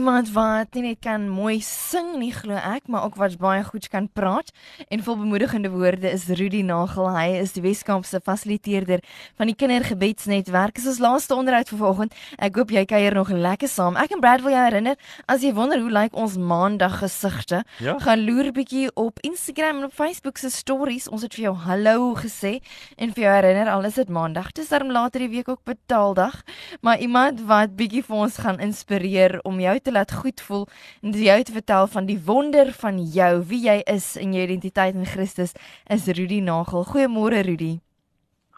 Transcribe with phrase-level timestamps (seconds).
[0.00, 3.84] Iemand wat nie net kan mooi sing nie glo ek, maar ook wat baie goed
[3.92, 4.48] kan praat
[4.88, 7.04] en vol bemoedigende woorde is Rudy Nagel.
[7.12, 9.02] Hy is die Weskaapse fasiliteerder
[9.36, 10.78] van die Kindergebedsnetwerk.
[10.78, 12.16] Dis ons laaste onderhoud vir vanoggend.
[12.40, 13.98] Ek hoop jy kuier nog lekker saam.
[14.00, 14.96] Ek en Brad wil jou herinner
[15.28, 17.98] as jy wonder hoe lyk ons maandag gesigte, Ja.
[18.00, 21.10] gaan loer bietjie op Instagram en op Facebook se stories.
[21.12, 22.62] Ons het vir jou hallo gesê
[22.96, 24.52] en vir jou herinner al is dit maandag.
[24.56, 26.40] Dis dan later die week ook betaaldag,
[26.80, 30.66] maar iemand wat bietjie vir ons gaan inspireer om jou te laat goed voel
[31.02, 34.94] en jou te vertel van die wonder van jou, wie jy is in jou identiteit
[34.94, 35.52] in Christus,
[35.86, 36.84] is Rudy Nagel.
[36.84, 37.78] Goeiemôre Rudy.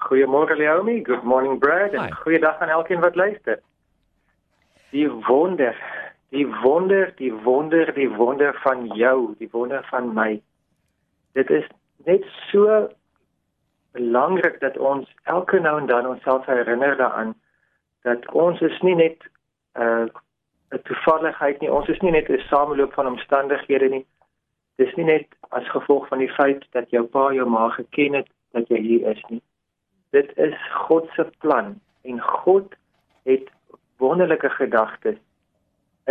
[0.06, 2.06] Goeiemôre Leomi, good morning Brad Hi.
[2.06, 3.60] en goeiedag aan elkeen wat luister.
[4.90, 5.76] Die wonder,
[6.28, 10.40] die wonder, die wonder, die wonder van jou, die wonder van my.
[11.32, 11.68] Dit is
[12.04, 12.88] net so
[13.92, 17.34] belangrik dat ons elke nou en dan onsself herinner daaraan
[18.02, 19.16] dat ons is nie net
[19.74, 20.06] 'n uh,
[20.72, 24.06] 'n toevalligheid nie, ons is nie net 'n sameloop van omstandighede nie.
[24.76, 28.28] Dis nie net as gevolg van die feit dat jou pa jou ma geken het
[28.52, 29.42] dat jy hier is nie
[30.12, 32.74] dit is God se plan en God
[33.22, 33.48] het
[33.96, 35.18] wonderlike gedagtes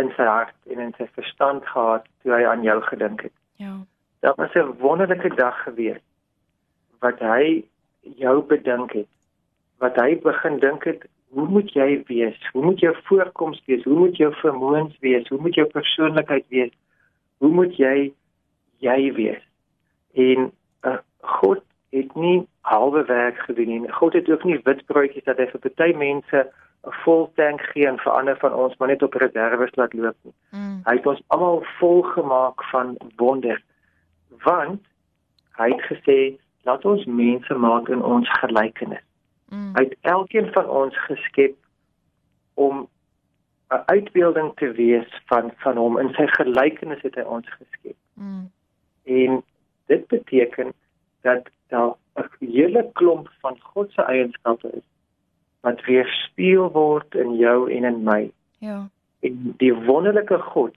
[0.00, 3.34] in sy hart en in sy verstand gehad toe hy aan jou gedink het.
[3.62, 3.74] Ja.
[4.26, 6.02] Dit was 'n wonderlike dag gewees
[7.00, 7.64] wat hy
[8.00, 9.10] jou bedink het.
[9.78, 12.38] Wat hy begin dink het, hoe moet jy wees?
[12.52, 13.84] Hoe moet jou voorkoms wees?
[13.84, 15.28] Hoe moet jou vermoëns wees?
[15.28, 16.72] Hoe moet jou persoonlikheid wees?
[17.40, 18.12] Hoe moet jy
[18.84, 19.44] jy wees?
[20.12, 20.50] En
[20.84, 23.92] uh, God het nie halwe werk gedoen nie.
[23.92, 26.42] God het ook nie witbroodjies dat hy vir party mense
[26.82, 30.16] 'n vol tank gee en vir ander van ons maar net op reserves laat loop
[30.22, 30.34] nie.
[30.50, 30.80] Mm.
[30.84, 33.62] Hy het ons almal volgemaak van wonder.
[34.44, 34.80] Want
[35.56, 36.18] hy het gesê,
[36.64, 39.04] laat ons mense maak in ons gelykenis.
[39.52, 39.70] Mm.
[39.76, 41.56] Hy het elkeen van ons geskep
[42.54, 42.88] om
[43.68, 45.98] 'n uitbeelding te wees van van hom.
[45.98, 47.96] In sy gelykenis het hy ons geskep.
[48.14, 48.50] Mm.
[49.04, 49.42] En
[49.86, 50.72] dit beteken
[51.20, 54.88] dat daar 'n hele klomp van God se eienskappe is
[55.60, 58.30] wat weerspieël word in jou en in my.
[58.58, 58.88] Ja.
[59.20, 60.74] En die wonderlike God,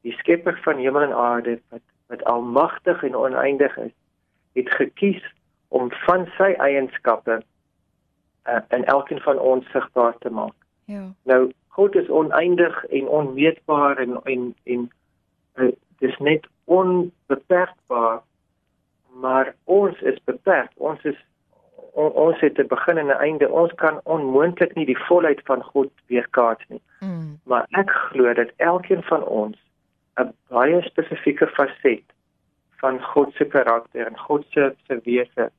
[0.00, 3.92] die skepper van hemel en aarde wat wat almagtig en oneindig is,
[4.52, 5.34] het gekies
[5.68, 7.42] om van sy eienskappe
[8.48, 10.54] uh, in elkeen van ons sigbaar te maak.
[10.84, 11.12] Ja.
[11.22, 14.90] Nou God is oneindig en onmeetbaar en en en
[15.54, 18.20] uh, dis net onbeperkbaar
[19.20, 21.16] maar ons is beperk ons is
[21.92, 25.62] on, ons het 'n begin en 'n einde ons kan onmoontlik nie die volheid van
[25.62, 27.40] God weerkaats nie Mm.
[27.44, 29.56] maar ek glo dat elkeen van ons
[30.20, 32.04] 'n baie spesifieke faset
[32.80, 35.50] van God se karakter en God se se wese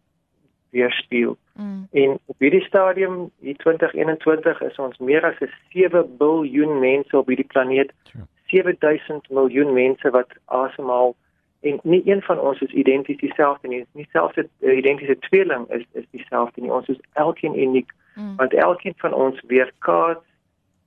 [0.71, 1.87] weerspieël Mm.
[1.91, 7.27] En op hierdie stadium, hier 2021, is ons meer as 'n 7 biljoen mense op
[7.27, 7.93] hierdie planeet.
[8.03, 8.25] Sure.
[8.45, 11.15] 7000 miljoen mense wat asemhaal
[11.61, 13.85] en nie een van ons is identies dieselfde nie.
[13.91, 16.71] Nie selfs 'n identiese tweeling is is dieselfde nie.
[16.71, 18.35] Ons is elkeen uniek Mm.
[18.35, 20.25] want elkeen van ons weerkaats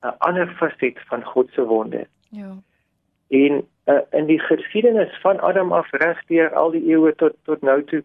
[0.02, 2.06] 'n ander faset van God se wonder.
[2.28, 2.56] Ja.
[3.28, 7.84] En uh, in die geskiedenis van Adam af regdeur al die eeue tot tot nou
[7.84, 8.02] toe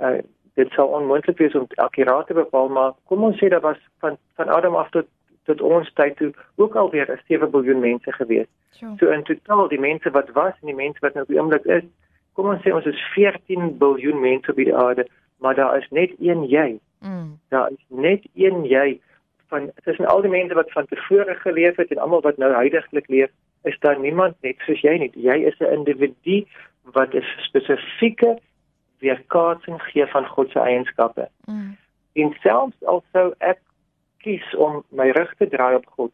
[0.00, 0.18] uh,
[0.58, 4.18] dit sal onmoontlik wees om akkuraat te bepaal maar kom ons sê daar was van
[4.40, 5.06] van Adam af tot
[5.48, 6.30] tot ons tyd toe
[6.62, 8.50] ook alweer 'n 7 miljard mense gewees.
[8.80, 8.94] Ja.
[8.98, 11.64] So in totaal die mense wat was en die mense wat nou op die oomblik
[11.64, 11.84] is,
[12.32, 15.06] kom ons sê ons is 14 miljard mense op die aarde,
[15.40, 16.78] maar daar is net een jy.
[17.00, 17.38] Mm.
[17.48, 19.00] Daar is net een jy
[19.48, 23.08] van tussen al die mense wat van tevore geleef het en almal wat nou huidigelik
[23.08, 23.30] leef,
[23.62, 25.10] is daar niemand net soos jy nie.
[25.14, 26.44] Jy is 'n individu
[26.92, 28.38] wat 'n spesifieke
[28.98, 31.28] weerkaatsing gee van God se eienskappe.
[31.46, 31.76] Mm.
[32.12, 33.60] En selfs al sou ek
[34.24, 36.12] kies om my rug te draai op God,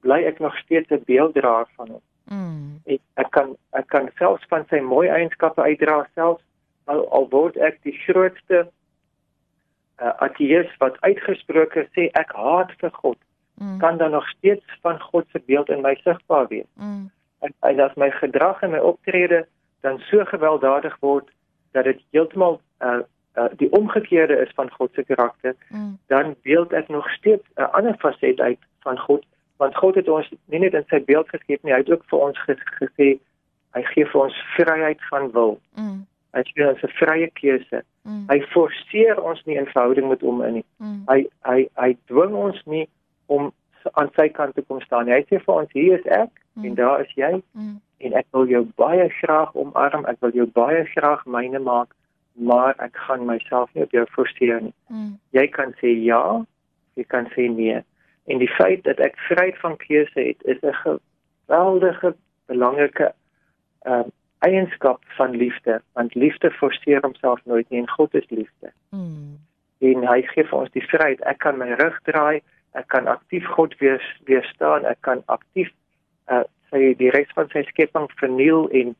[0.00, 2.04] bly ek nog steeds 'n beelddraer van hom.
[2.24, 2.80] Mm.
[2.84, 6.44] Ek, ek kan ek kan selfs van sy mooi eienskappe uitdra selfs
[6.84, 8.68] al, al word ek die grootste
[10.00, 13.18] uh, ateïs wat uitgesproke sê ek haat vir God,
[13.54, 13.78] Mm.
[13.78, 16.66] kan daar nog steeds van God se beeld in my sigbaar wees.
[16.74, 17.10] Mm.
[17.38, 19.46] En, en as my gedrag en my optrede
[19.80, 21.30] dan so gewelddadig word
[21.74, 23.00] dat dit heeltemal uh,
[23.36, 25.98] uh, die omgekeerde is van God se karakter, Mm.
[26.06, 29.24] dan beeld ek nog steeds 'n ander faset uit van God,
[29.58, 32.18] want God het ons nie net in sy beeld geskep nie, hy het ook vir
[32.18, 33.18] ons ges- gesê
[33.74, 35.58] hy gee vir ons vryheid van wil.
[35.76, 36.06] Mm.
[36.34, 37.82] Hy gee ons 'n vrye keuse.
[38.04, 38.24] Mm.
[38.28, 40.64] Hy forceer ons nie in verhouding met hom in nie.
[40.78, 41.02] Mm.
[41.08, 42.88] Hy hy hy dwing ons nie
[43.26, 43.52] om
[43.92, 45.08] aan sy kant te kom staan.
[45.08, 46.64] Hy sê vir ons hier is ek Mm.
[46.64, 47.80] en daar is jy Mm.
[47.98, 51.94] En ek wil jou baie graag omarm, ek wil jou baie graag myne maak,
[52.34, 54.74] maar ek gaan myself nie op jou forceer nie.
[54.88, 55.14] Mm.
[55.36, 56.44] Jy kan sê ja,
[56.98, 57.80] jy kan sê nee.
[58.26, 62.14] En die feit dat ek vryheid van keuse het, is 'n geweldige
[62.46, 63.12] belangrike
[63.84, 64.12] ehm uh,
[64.44, 68.72] eienskap van liefde, want liefde forceer homself nooit nie en God is liefde.
[68.90, 69.38] Mm.
[69.78, 71.22] En hy gee vir ons die vryheid.
[71.28, 72.42] Ek kan my rug draai,
[72.72, 75.72] ek kan aktief God weer weerstaan, ek kan aktief
[76.32, 76.44] uh
[76.74, 78.96] sy die res van sy skepping verniel en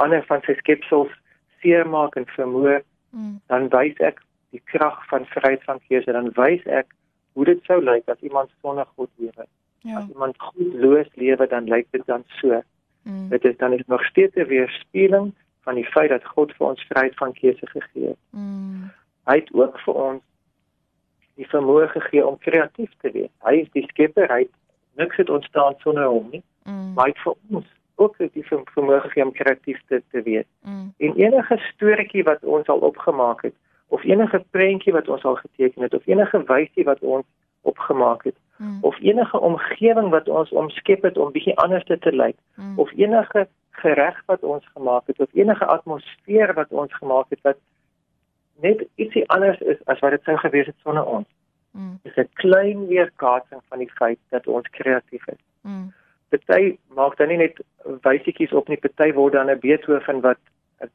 [0.00, 1.12] ander van sy skepsels
[1.60, 2.80] seermaak en vermoor,
[3.10, 3.40] Mm.
[3.50, 4.20] dan wys ek
[4.54, 6.92] die krag van vryheid van keuse, dan wys ek
[7.34, 9.46] hoe dit sou lyk as iemand sonder God lewe.
[9.82, 9.98] Ja.
[9.98, 12.60] As iemand godloos lewe, dan lyk dit dan so.
[13.02, 13.28] Mm.
[13.28, 15.32] Dit is dan is nog steeds 'n weerspieëling
[15.66, 18.18] van die feit dat God vir ons vryheid van keuse gegee het.
[18.30, 18.90] Mm.
[19.24, 20.22] Hy het ook vir ons
[21.34, 23.32] die vermoë gegee om kreatief te wees.
[23.42, 24.48] Hy is die skepper, hy
[24.94, 26.92] niks het ontstaan sonder hom nie, Mm.
[26.94, 30.44] maar het vir ons ook die ver- vermoë gegee om kreatief te, te wees.
[30.62, 30.92] Mm.
[30.98, 33.54] En enige storieetjie wat ons al opgemaak het,
[33.88, 37.26] of enige prentjie wat ons al geteken het, of enige wysie wat ons
[37.62, 38.78] opgemaak het, Mm.
[38.80, 42.78] of enige omgewing wat ons omskep het om bietjie anders te, te lyk, Mm.
[42.78, 47.56] of enige gereg wat ons gemaak het, of enige atmosfeer wat ons gemaak het wat
[48.60, 51.26] net ietsie anders is as wat dit sou gewees het sonder ons.
[51.72, 51.98] Mm.
[52.02, 55.38] Dis 'n klein weerkaatsing van die feit dat ons kreatief is.
[55.62, 55.92] Mm.
[56.30, 57.60] Party maak dan nie net
[58.04, 60.38] wysietjies op nie, party word dan 'n Beethoven wat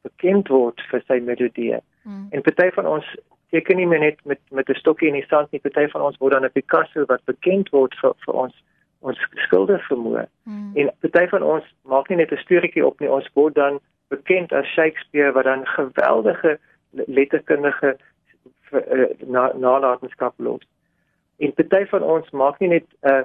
[0.02, 1.80] bekend word vir sy melodieë.
[2.04, 2.28] Mm.
[2.30, 3.16] En party van ons
[3.54, 6.16] teken nie meer net met met 'n stokkie in die sand nie, party van ons
[6.18, 8.54] word dan 'n Picasso wat bekend word vir vir ons
[9.00, 10.26] ons skildervermoë.
[10.44, 10.72] Mm.
[10.74, 14.52] En party van ons maak nie net 'n storieetjie op nie, ons word dan bekend
[14.52, 16.58] as Shakespeare wat dan geweldige
[16.90, 17.96] letterkundige
[18.72, 20.62] uh, na, nalatenskap los.
[21.38, 23.22] En party van ons maak nie net 'n uh,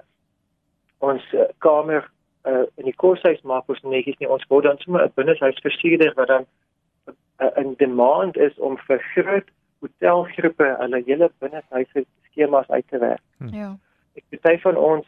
[1.01, 2.05] ons uh, kamer
[2.49, 6.27] uh, in die koshuis maak ons netjies nie, ons word dan sommer 'n binneshuisversierder wat
[6.27, 6.45] dan
[7.07, 7.15] 'n
[7.45, 9.47] uh, 'n demand is om vir groot
[9.81, 13.23] hotelgroepe hulle hele binneshuise skemas uit te werk.
[13.51, 13.77] Ja.
[14.15, 15.05] Ek party van ons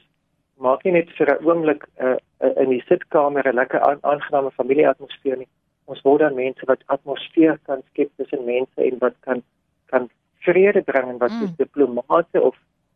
[0.58, 4.52] maak nie net vir 'n oomblik uh, uh, in die sitkamer 'n lekker aan, aangename
[4.52, 5.50] familieatmosfeer nie.
[5.86, 9.44] Ons word dan mense wat atmosfeer kan skep tussen mense en wat kan
[9.92, 10.10] kan
[10.46, 11.40] vrede bring en wat Mm.
[11.40, 12.56] soos diplomate of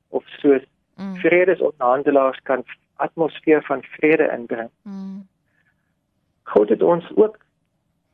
[0.09, 0.63] of soos
[0.97, 1.15] Mm.
[1.15, 2.63] vredesonderhandelaars kan
[2.97, 4.69] atmosfeer van vrede inbring.
[4.81, 5.27] Mm.
[6.43, 7.37] God het ons ook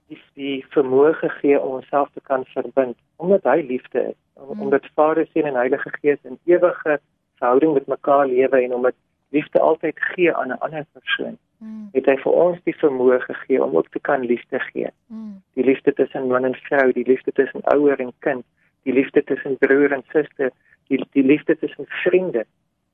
[0.07, 4.19] die, die vermoë gegee om onsself te kan verbind omdat hy liefde is.
[4.33, 4.61] Om, Mm.
[4.61, 6.99] omdat Vader, Seun en Heilige Gees in ewige
[7.35, 8.95] verhouding met mekaar lewe en omdat
[9.29, 11.37] liefde altyd gee aan 'n ander persoon.
[11.57, 11.89] Mm.
[11.91, 14.89] Het hy vir ons die vermoë gegee om ook te kan liefde gee.
[15.07, 15.41] Mm.
[15.53, 18.45] Die liefde tussen man en vrou, die liefde tussen ouer en kind,
[18.83, 20.51] die liefde tussen broer en suster,
[20.87, 22.45] die die liefde tussen vriende,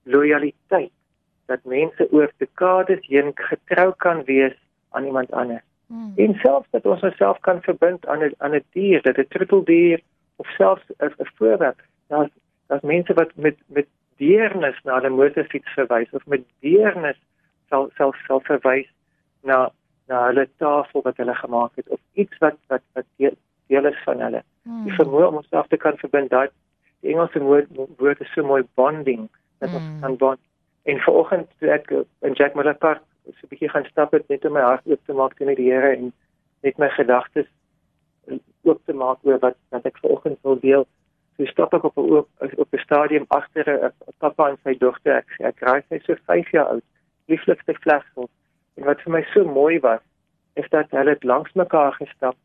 [0.03, 0.92] lojaliteit
[1.50, 4.56] dat mense oor dekades heen getrou kan wees
[4.94, 5.66] aan iemand anders.
[5.88, 6.13] Mm.
[6.16, 10.00] En selfs dat ons onsself kan verbind aan 'n aan 'n dier, dat 'n troeteldier
[10.36, 11.80] of selfs 'n voorwerp.
[12.07, 12.30] Daar's
[12.68, 13.88] daar's mense wat met met
[14.18, 17.19] deernis na 'n motorfiets verwys of met deernis
[17.69, 18.90] sal sal sal verwys
[19.44, 19.72] na
[20.07, 23.36] na hulle tafel wat hulle gemaak het of iets wat wat wat deel,
[23.68, 24.44] deel is van hulle.
[24.63, 24.98] Die Mm.
[25.00, 26.50] vermoë om onsself te kan verbind, daai
[27.02, 27.68] die Engelse woord
[27.98, 29.30] woord is so mooi bonding
[29.60, 30.00] dat ons Mm.
[30.02, 30.40] kan bond.
[30.84, 34.28] En vanoggend toe ek uh, in Jack Miller Park so 'n bietjie gaan stap het
[34.28, 36.14] net om my hart oop te maak teenoor die Here en
[36.62, 37.48] net my gedagtes
[38.64, 40.88] oop te maak oor wat wat ek vanoggend wil deel.
[41.38, 42.28] So stap ek op 'n oop
[42.64, 45.16] op 'n stadium agter 'n pappa en sy dogter.
[45.18, 46.83] Ek ek raai sy so 5 jaar oud.
[47.28, 48.30] Lieflikste vlegsel.
[48.76, 50.02] En wat vir my so mooi was,
[50.54, 52.36] is dat hulle het langs mekaar gestap,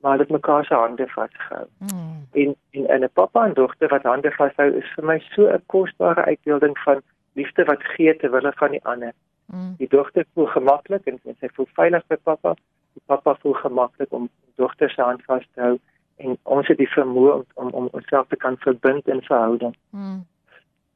[0.00, 1.66] maar hulle het mekaar se hande vasgehou.
[1.78, 2.26] Mm.
[2.32, 2.56] En
[2.88, 6.78] en 'n pappa en dogter wat hande vashou is vir my so 'n kosbare uitbeelding
[6.78, 7.02] van
[7.34, 9.12] liefde wat gee ter wille van die ander.
[9.46, 9.74] Mm.
[9.78, 12.54] Die dogter voel gemaklik en, en sy voel veilig by pappa.
[12.94, 14.28] Die pappa voel gemaklik om
[14.60, 15.78] dogter se hand vas te hou
[16.16, 19.74] en ons het die vermoë om om, om onsself te kan verbind in verhouding.
[19.90, 20.22] Mm.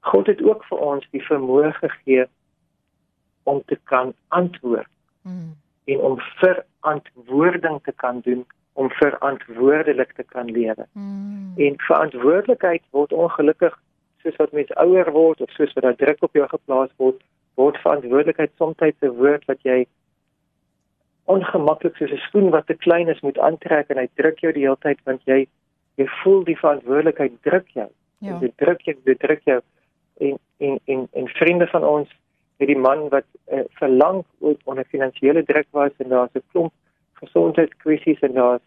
[0.00, 2.28] God het ook vir ons die vermoë gegee
[3.42, 4.88] om te kan antwoord
[5.28, 5.56] Mm.
[5.84, 10.86] en om verantwoording te kan doen, om verantwoordelik te kan lewe.
[10.92, 11.52] Mm.
[11.56, 13.80] En verantwoordelikheid word ongelukkig
[14.22, 17.22] soos wat mens ouer word of soos wat daar druk op jou geplaas word,
[17.54, 19.86] word verantwoordelikheid soms 'n woord wat jy
[21.28, 24.64] ongemaklik soos 'n skoen wat te klein is moet aantrek en hy druk jou die
[24.66, 25.46] hele tyd want jy
[25.98, 27.88] jy voel die verantwoordelikheid druk jou.
[28.18, 28.38] Ja.
[28.38, 29.60] Dit druk jou, dit druk jou.
[30.20, 32.08] En en en en vriende van ons
[32.58, 36.72] het die man wat uh, verlang ook onder finansiële druk was en daar's 'n klomp
[37.12, 38.64] gesondheidskwessies en daar's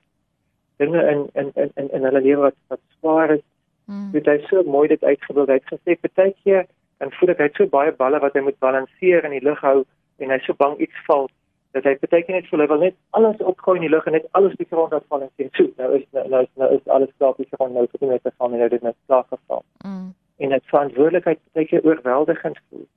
[0.78, 3.46] dinge in in in in, in hulle lewe wat wat swaar is.
[3.92, 4.10] Mm.
[4.16, 5.50] Het hy so mooi dit uitgebeeld.
[5.52, 6.66] Hy het gesê partykeer
[7.02, 9.60] dan voel ek hy het so baie balle wat hy moet balanseer in die lug
[9.66, 9.82] hou
[10.22, 11.28] en hy's so bang iets val.
[11.76, 14.28] Dat hy beteken net vir hy wil net alles opgooi in die lug en net
[14.38, 17.34] alles die grond afval en sê, "So, nou is nou, nou, nou is alles klaar
[17.36, 20.14] op die grond, nou het net en nou dit net klaar geval." Mm.
[20.38, 22.88] En dit verantwoordelikheid beteken oorweldigend voel.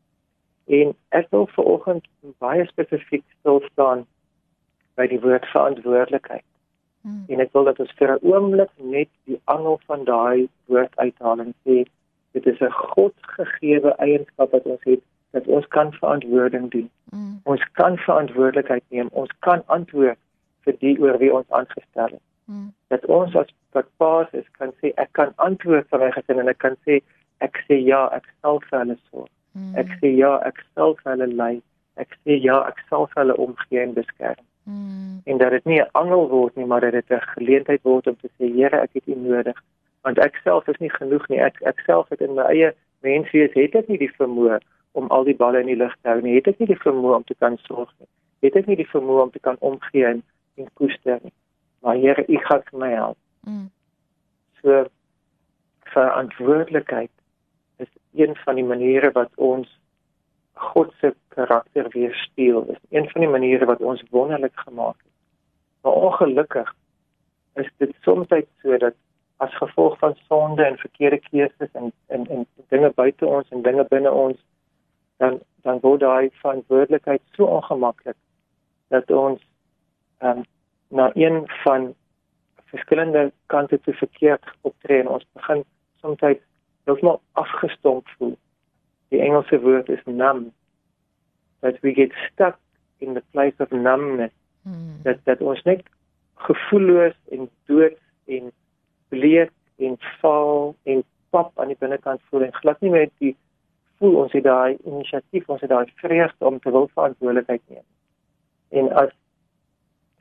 [0.66, 2.06] En ek wil vanoggend
[2.38, 4.06] baie spesifiek stil staan
[4.94, 6.44] by die woord verantwoordelikheid.
[7.04, 7.24] Mm.
[7.28, 11.40] En ek wil dat ons vir 'n oomblik net die angel van daai woord uithaal
[11.44, 11.84] en sê
[12.32, 15.02] dit is 'n godgegewe eienskap wat ons het
[15.36, 16.90] dat ons kan verantwoording doen.
[17.10, 17.40] Mm.
[17.42, 19.08] Ons kan verantwoordelikheid neem.
[19.12, 20.18] Ons kan antwoord
[20.64, 22.24] vir die oor wie ons aangestel is.
[22.44, 22.72] Mm.
[22.88, 26.48] Dat ons as wat paas is kan sê ek kan antwoord vir my gesin en
[26.48, 27.00] ek kan sê
[27.44, 29.30] ek sê ja, ek sal vir hulle sorg.
[29.52, 29.74] Mm.
[29.82, 31.54] Ek sê ja, ek sal vir hulle lei.
[31.96, 34.44] Ek sê ja, ek sal vir hulle omgee en beskerm.
[34.64, 35.20] Mm.
[35.24, 38.16] En dat dit nie 'n angel word nie, maar dat dit 'n geleentheid word om
[38.16, 39.62] te sê Here, ek het U nodig.
[40.00, 41.40] Want ek self is nie genoeg nie.
[41.40, 44.58] Ek ek self het in my eie menswees het ek nie die vermoë
[44.92, 46.34] om al die balle in die lug te hou nie.
[46.34, 48.08] Het ek nie die vermoë om te kan sorg nie.
[48.40, 50.22] Het ek nie die vermoë om te kan omgee en,
[50.54, 51.32] en koester nie.
[51.80, 53.18] Maar Here, U gaan vir my help.
[53.40, 53.70] Mm.
[54.62, 54.86] So
[55.94, 57.10] verantwoordelikheid
[57.76, 59.80] is een van die maniere wat ons
[60.54, 62.66] God se karakter weerspieël.
[62.68, 65.12] Is een van die maniere wat ons wonderlik gemaak het.
[65.82, 66.74] Maar ongelukkig
[67.54, 68.28] is dit soms
[68.62, 68.94] so dat
[69.36, 73.84] as gevolg van sonde en verkeerde keuses en en en dinge buite ons en dinge
[73.88, 74.38] binne ons
[75.16, 78.16] dan dan word daai verantwoordelikheid so ongemaklik
[78.88, 79.40] dat ons
[80.18, 80.44] ehm um,
[80.88, 81.94] na een van
[82.64, 85.64] verskillende kante te verkeerd optree en ons begin
[86.00, 86.20] soms
[86.84, 88.36] heeltemal afgestomp voel.
[89.14, 90.50] Die Engelse woord is numb.
[91.62, 92.58] That we get stuck
[92.98, 94.34] in the place of numbness.
[94.62, 95.02] Mm.
[95.02, 95.82] Dat dat ons net
[96.34, 98.52] gevoelloos en dood en
[99.08, 103.34] bleek en vaal en pap aan die binnekant voel en glad nie meer die
[104.02, 107.86] voel ons het daai inisiatief, ons het daai vreugde om te wil verantwoordelikheid neem.
[108.74, 109.12] En as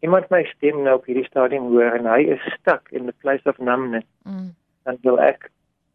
[0.05, 3.49] iemand my stem nou op hierdie stadium hoor en hy is stuck in the place
[3.49, 4.53] of numbness, Mm.
[4.83, 5.49] dan wil ek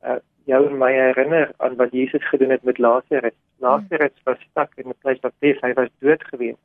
[0.05, 3.37] uh, jou en my herinner aan wat Jesus gedoen het met Lazarus.
[3.57, 5.61] Lazarus was stuck in the place of death.
[5.61, 6.57] Hy was dood gewees.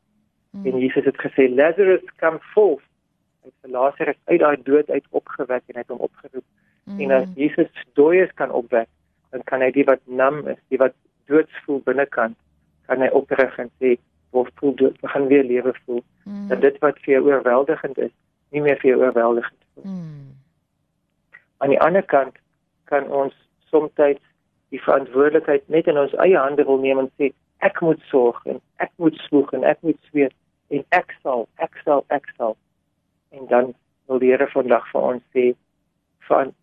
[0.51, 0.65] Mm.
[0.65, 2.85] En Jesus het gesê Lazarus come forth.
[3.41, 6.45] Hy het vir Lazarus uit daai dood uit opgewek en hy het hom opgeroep.
[6.83, 6.99] Mm.
[6.99, 8.87] En as Jesus dooies kan opwek,
[9.35, 10.95] dan kan hy die wat nam is, die wat
[11.31, 12.37] doodsvoel binnekant,
[12.87, 13.97] kan hy oprig en sê
[14.33, 16.03] of voel dood, begin weer lewe voel.
[16.23, 16.47] Mm.
[16.47, 18.13] Dat dit wat vir jou oorweldigend is,
[18.55, 19.91] nie meer vir jou oorweldigend voel.
[19.91, 20.31] Mm.
[21.63, 22.39] Aan die ander kant
[22.91, 23.35] kan ons
[23.73, 24.21] soms
[24.73, 27.29] die verantwoordelikheid net in ons eie hande wil neem en sê
[27.65, 30.33] ek moet sorg en ek moet spoeg en ek moet sweet
[30.73, 32.55] en ek sal, ek sal, ek sal.
[33.37, 33.73] En dan
[34.09, 35.45] wil die Here vandag vir ons sê
[36.29, 36.53] van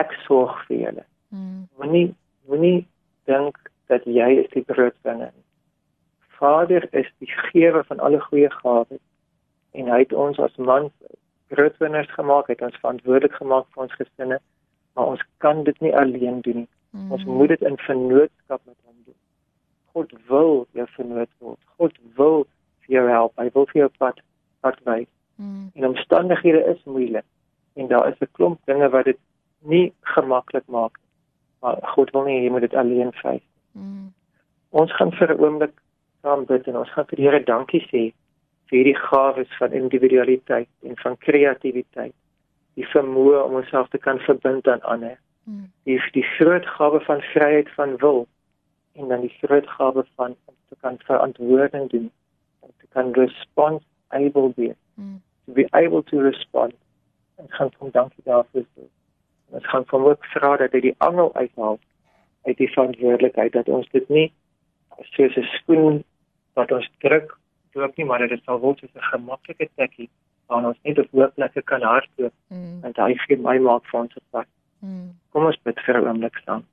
[0.00, 1.04] ek sorg vir julle.
[1.34, 1.66] Mm.
[1.80, 2.06] Moenie
[2.48, 2.86] moenie
[3.30, 3.58] dink
[3.92, 5.32] dat jy is die broodwinner.
[6.38, 9.02] Vader is die gewer van alle goeie gawes
[9.74, 10.92] en hy het ons as mans
[11.52, 14.38] broodwinners gemaak, hy het ons verantwoordelik gemaak vir ons gesinne,
[14.94, 16.70] maar ons kan dit nie alleen doen nie.
[16.90, 17.12] Mm.
[17.12, 19.18] Ons moet dit in vennootskap met hom doen.
[19.92, 21.60] God wil jou vennoot word.
[21.76, 22.46] God wil
[22.84, 23.32] vir jou help.
[23.36, 24.20] Hy wil vir jou pad
[24.60, 25.10] pad wys.
[25.36, 25.70] Mm.
[25.74, 27.26] En omstandighede is moeilik
[27.74, 29.18] en daar is 'n klomp dinge wat dit
[29.60, 31.10] nie gemaklik maak nie.
[31.60, 33.48] Maar God wil nie jy moet dit alleen face.
[33.72, 34.12] Mm.
[34.70, 35.80] Ons gaan vir 'n oomblik
[36.22, 38.12] saam bid en ons gaan vir die Here dankie sê
[38.68, 42.14] vir hierdie gawes van individualiteit en van kreatiwiteit.
[42.74, 45.18] Die vermoë om onsself te kan verbind aan ander.
[45.44, 45.70] Mm.
[45.88, 48.26] Die die groot gawe van vryheid van wil
[48.92, 52.10] en dan die groot gawe van om te kan verantwoording doen.
[52.60, 54.80] Om te kan respond able wees.
[54.94, 55.22] Mm.
[55.44, 56.74] To be able to respond.
[57.36, 58.66] En gaan kom dankie daarvoor.
[58.74, 58.86] sê.
[59.50, 61.78] Ons gaan van ook vra dat hy die angel uithaal
[62.44, 64.32] uit die verantwoordelikheid dat ons dit nie
[65.14, 66.04] soos 'n skoen
[66.52, 67.38] wat ons druk
[67.74, 70.08] loop nie maar dat dit sal word soos 'n gemaklike tekkie
[70.46, 72.84] waar ons net op hoë plekke kan hardloop Mm.
[72.84, 74.46] en hy gee my maak vir ons op.
[74.80, 75.14] Mm.
[75.32, 76.64] Kom ons bid vir 'n oomblik saam.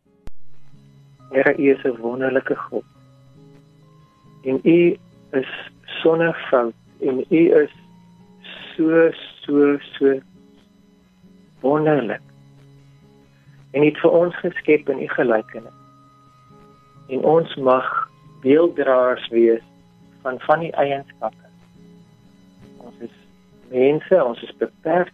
[1.32, 2.84] Here, U is 'n wonderlike God.
[4.44, 4.98] En U
[5.32, 5.52] is
[6.02, 7.72] sonder fout en U is
[8.76, 9.12] so
[9.46, 10.20] so so
[11.62, 12.22] wonderlik.
[13.72, 15.80] En U het vir ons geskep in U gelykenis.
[17.10, 18.10] En ons mag
[18.42, 19.64] beelddraers wees
[20.22, 21.41] van van die eienskappe.
[23.72, 25.12] Mense, ons is beperk,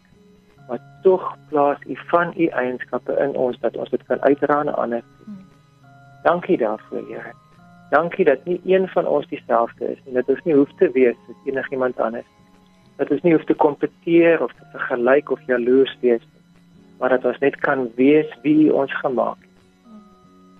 [0.67, 4.73] maar tog plaas U van U eienskappe in ons dat ons dit kan uitdra aan
[4.75, 5.03] ander.
[5.25, 5.43] Hmm.
[6.23, 7.33] Dankie daarvoor, Here.
[7.89, 10.13] Dankie dat nie een van ons dieselfde is nie.
[10.13, 12.25] Dat ons nie hoef te wees soos enigiemand anders.
[12.97, 16.43] Dat ons nie hoef te kompeteer of te vergelyk of jaloers wees nie.
[16.99, 19.93] Maar dat ons net kan wees wie ons gemaak het.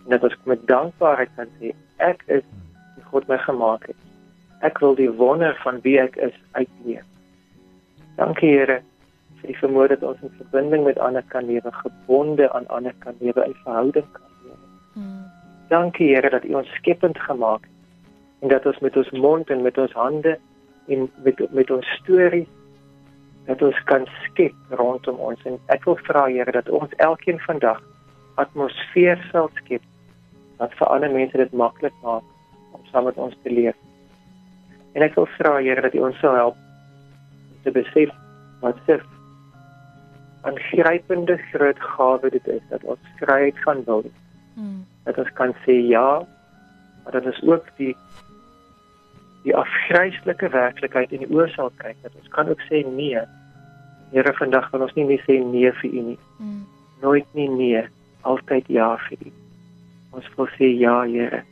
[0.06, 2.46] En dat ons met dankbaarheid kan sê ek is
[2.96, 4.00] wie God my gemaak het.
[4.62, 7.04] Ek wil die wonder van wie ek is uitleef.
[8.18, 8.82] Dankie Here
[9.38, 13.18] vir die vermoë dat ons in verbinding met ander kan lewe, gebonde aan ander kan
[13.22, 14.58] lewe, in verhouding kan lewe.
[14.98, 15.26] Mm.
[15.70, 17.76] Dankie Here dat U ons skepend gemaak het
[18.40, 20.38] en dat ons met ons mond en met ons hande
[20.88, 22.48] en met met ons stories
[23.48, 27.82] dat ons kan skep rondom ons en ek wil vra Here dat ons elkeen vandag
[28.44, 29.84] atmosfeer sal skep
[30.62, 32.26] wat vir ander mense dit maklik maak
[32.76, 33.76] om saam met ons te leef.
[34.94, 36.67] En ek wil vra Here dat U ons sal help
[37.68, 38.12] te besef
[38.64, 39.00] wat se
[40.48, 44.06] aangrypende groot gawe dit is dat ons vryheid van wil.
[44.56, 44.86] Mm.
[45.04, 46.24] Dat ons kan sê ja,
[47.04, 47.96] maar dat ons ook die
[49.44, 53.22] die afgryslike werklikheid in die oë sal kyk dat ons kan ook sê nee.
[54.12, 56.20] Here vandag wil ons nie meer sê nee vir U nie.
[56.40, 56.64] Mm.
[57.04, 57.84] Nooit nie nee,
[58.28, 59.34] altyd ja vir U.
[60.20, 61.44] Ons wil sê ja, Here.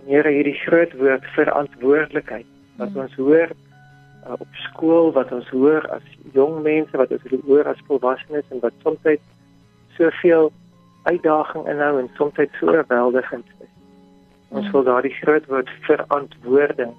[0.00, 2.46] En Here, hierdie groot woord verantwoordelikheid
[2.78, 3.02] wat Mm.
[3.04, 3.54] ons hoor
[4.26, 8.62] uh, op skool, wat ons hoor as jong mense, wat ons hoor as volwassenes en
[8.64, 9.20] wat soms
[9.96, 10.50] soveel
[11.02, 13.72] uitdaging inhou en soms so oorweldigend is.
[14.48, 16.96] Ons wil daardie groot woord verantwoording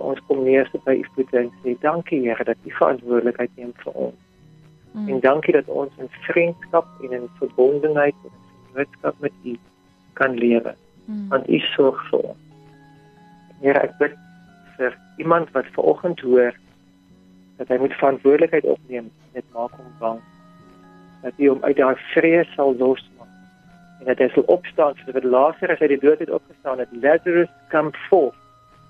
[0.00, 3.92] ons kom neer by u voete en sê dankie Here dat u verantwoordelikheid neem vir
[3.92, 4.18] ons.
[4.92, 5.08] Mm.
[5.08, 9.56] En dankie dat ons in vriendskap en in verbondenheid en in vennootskap met u
[10.18, 10.74] kan lewe.
[11.04, 11.28] Mm.
[11.28, 12.42] Want u sorg vir ons.
[13.60, 14.16] Here, ek bid
[14.80, 16.56] vir iemand wat vanoggend hoor
[17.60, 19.10] dat hy moet verantwoordelikheid opneem.
[19.36, 20.20] Dit maak hom bang.
[21.22, 23.28] Dat hy hom uit daai vrees sal losmaak.
[24.00, 26.88] En dat hy sal opstaan soos wat Lazarus uit die dood het opgestaan het.
[27.02, 28.38] Lazarus come forth.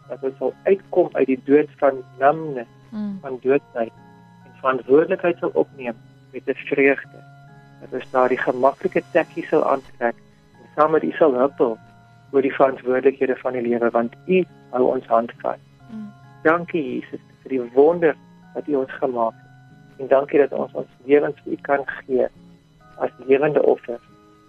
[0.09, 3.19] Dat hy sal uitkom uit die dood van numbness Mm.
[3.23, 3.93] van doodheid
[4.45, 5.95] en verantwoordelikheid sal opneem
[6.33, 7.19] met 'n vreugde.
[7.81, 10.17] Dat ons daardie gemaklike tekkie sal aantrek
[10.59, 11.79] en saam met U sal huppel
[12.33, 15.59] oor die verantwoordelikhede van die lewe want U hou ons hand vas.
[16.43, 18.17] Dankie Jesus vir die wonder
[18.55, 19.49] wat U ons gemaak het.
[20.01, 22.29] En dankie dat ons ons lewens vir U kan gee
[23.01, 23.99] as lewende offer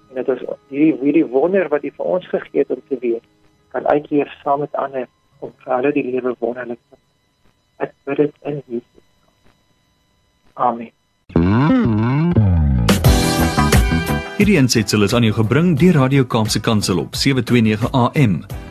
[0.09, 3.27] en dat ons hierdie hierdie wonder wat U vir ons gegee het om te weet
[3.71, 5.07] kan uitleef saam met ander
[5.39, 7.87] om vir hulle die lewe wonderlik te maak.
[7.87, 9.05] Ek bid dit in Jesus.
[10.53, 10.91] Amen.
[14.41, 18.70] Hierdie aansetsel is aan jou gebring deur Radio Kaapse Kansel op 729 AM.